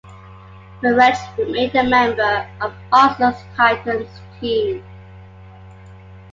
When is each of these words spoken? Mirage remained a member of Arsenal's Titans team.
Mirage 0.81 1.19
remained 1.37 1.75
a 1.75 1.83
member 1.83 2.49
of 2.59 2.73
Arsenal's 2.91 3.37
Titans 3.55 4.09
team. 4.39 4.83